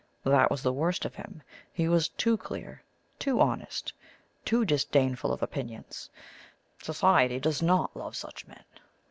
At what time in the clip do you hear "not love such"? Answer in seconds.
7.61-8.47